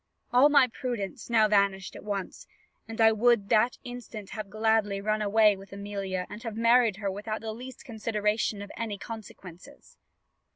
[0.33, 2.47] All my prudence now vanished at once;
[2.87, 7.11] and I would that instant have gladly run away with Amelia, and have married her
[7.11, 9.97] without the least consideration of any consequences.